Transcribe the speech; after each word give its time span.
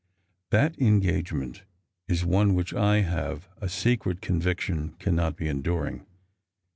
231 0.49 0.91
*• 0.93 0.99
that 0.99 1.07
engagement 1.13 1.63
is 2.07 2.25
one 2.25 2.55
wliicli 2.55 2.75
I 2.75 3.01
have 3.01 3.47
a 3.57 3.69
secret 3.69 4.19
convictiou 4.19 4.97
cannot 4.97 5.35
be 5.35 5.47
enduring. 5.47 6.07